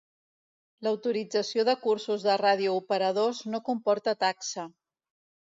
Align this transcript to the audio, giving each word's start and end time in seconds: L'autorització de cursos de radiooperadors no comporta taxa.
L'autorització 0.85 1.65
de 1.69 1.75
cursos 1.83 2.25
de 2.29 2.37
radiooperadors 2.45 3.45
no 3.53 3.63
comporta 3.71 4.19
taxa. 4.25 4.69